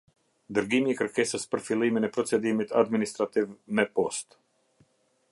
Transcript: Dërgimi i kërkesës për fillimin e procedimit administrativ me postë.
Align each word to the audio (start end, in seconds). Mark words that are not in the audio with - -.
Dërgimi 0.57 0.91
i 0.93 0.95
kërkesës 1.01 1.43
për 1.51 1.61
fillimin 1.67 2.07
e 2.07 2.09
procedimit 2.15 2.73
administrativ 2.81 3.53
me 3.81 3.85
postë. 3.99 4.41